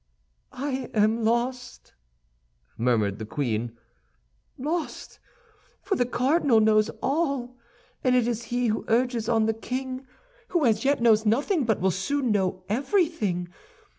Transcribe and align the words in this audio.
"I 0.51 0.89
am 0.95 1.23
lost," 1.23 1.93
murmured 2.75 3.19
the 3.19 3.25
queen, 3.27 3.77
"lost!—for 4.57 5.95
the 5.95 6.07
cardinal 6.07 6.59
knows 6.59 6.89
all, 7.03 7.55
and 8.03 8.15
it 8.15 8.27
is 8.27 8.45
he 8.45 8.65
who 8.65 8.83
urges 8.87 9.29
on 9.29 9.45
the 9.45 9.53
king, 9.53 10.07
who 10.47 10.65
as 10.65 10.83
yet 10.83 11.03
knows 11.03 11.23
nothing 11.23 11.65
but 11.65 11.79
will 11.81 11.91
soon 11.91 12.31
know 12.31 12.63
everything. 12.67 13.49